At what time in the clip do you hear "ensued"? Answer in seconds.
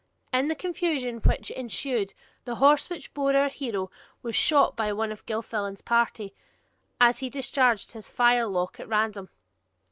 1.51-2.15